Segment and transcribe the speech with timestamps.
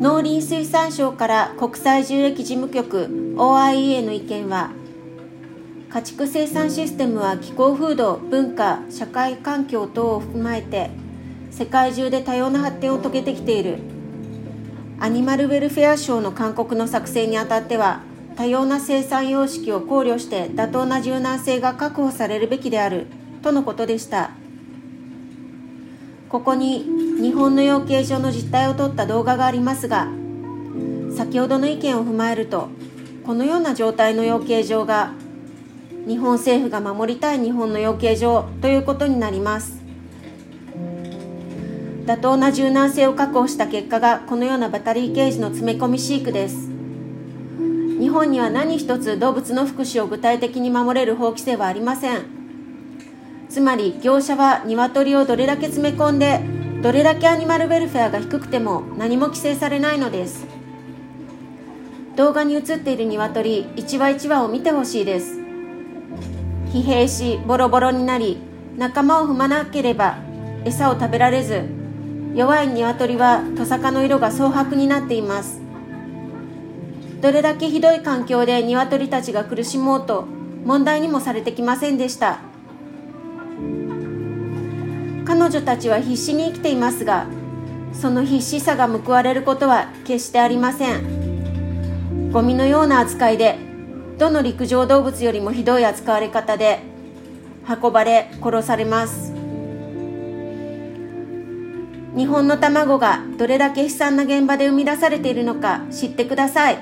[0.00, 4.70] 農林水産省から国際獣疫事務局 OIEA の意見は
[5.90, 10.90] 家畜生産システムは気候風土文化社会環境等を踏まえて
[11.50, 13.78] 世界中で多様な発展を遂げてきている。
[15.00, 18.02] アニマルウェルフェア省の勧告の作成にあたっては
[18.36, 23.08] 多様な生産様式を考慮して妥当な柔軟性が確保されるべきである
[23.42, 24.30] とのことでした。
[26.28, 26.84] ここに
[27.20, 30.08] 日本の養鶏場の実態を取った動画がありますが
[31.16, 32.68] 先ほどの意見を踏まえると
[33.24, 35.12] このような状態の養鶏場が
[36.06, 39.82] 日本政府が守りたい日本の養鶏場ということになります。
[42.06, 46.70] 妥当な柔軟性を確保した結果がこのようなバタリーケージの詰め込み飼育です。
[48.00, 52.37] 日本には何一つ動物の福祉を具体的に守れる法規制はありません。
[53.48, 56.40] つまり業者は鶏をどれだけ詰め込んで
[56.82, 60.46] どれだけアニマルウェルフェアが低くても何も規制されないのです。
[62.14, 65.38] 動画に映っている鶏一羽一羽を見てほしいです。
[66.72, 68.38] 疲弊しボロボロになり
[68.76, 70.18] 仲間を踏まなければ
[70.64, 71.62] 餌を食べられず
[72.34, 75.60] 弱い鶏はトサカの色が蒼白になっています。
[77.20, 80.26] どれだけひどい環境で鶏たちが苦しもうと
[80.64, 82.38] 問題にもされてきませんでした。
[85.28, 87.26] 彼女たちは必死に生きていますが
[87.92, 92.32] その必死さが報われることは決してありません。
[92.32, 93.58] ゴミのような扱いで
[94.16, 96.80] どの陸上動物よりもひどい扱われ方で
[97.68, 99.34] 運ばれ殺されます。
[102.16, 106.78] 日本の卵がどれだけ悲惨な現場で生み出されているのか知ってください。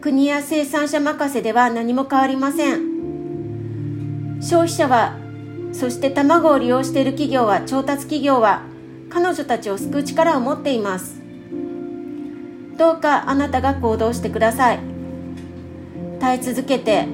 [0.00, 4.38] 国や生産者任せでは何も変わりません。
[4.40, 5.23] 消費者は
[5.74, 8.62] そして卵を利用している企業は調達企業は
[9.10, 11.20] 彼女たちを救う力を持っています。
[12.78, 14.78] どうかあなたが行動してください。
[16.20, 17.06] 耐え続けて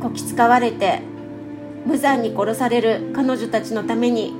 [0.00, 1.02] こき使われて
[1.84, 4.32] 無残に殺される彼女たちのために。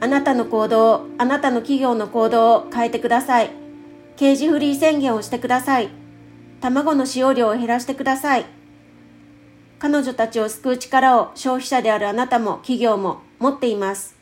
[0.00, 3.50] あなたの行動あなたの企業の行動を変えてください。
[4.16, 6.07] ケージフリー宣言をしてください。
[6.60, 8.46] 卵の使用量を減らしてください。
[9.78, 14.17] 彼女たちを救う力を消費者であるあなたも企業も持っています。